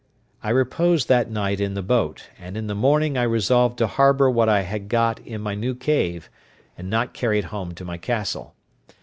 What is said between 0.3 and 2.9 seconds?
I reposed that night in the boat and in the